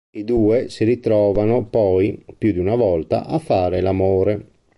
[0.15, 4.47] I due si ritrovano poi, più di una volta, a fare l'amore.